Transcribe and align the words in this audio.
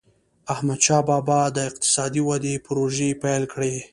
احمدشاه 0.53 1.01
بابا 1.09 1.39
به 1.47 1.51
د 1.55 1.57
اقتصادي 1.69 2.21
ودي 2.27 2.53
پروژي 2.65 3.09
پیل 3.23 3.43
کړي. 3.53 3.75